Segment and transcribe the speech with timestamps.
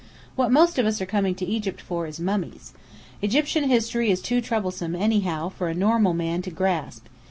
[0.35, 2.73] "What most of us are coming to Egypt for is mummies.
[3.21, 7.05] Egyptian history is too troublesome, anyhow, for a normal man to grasp.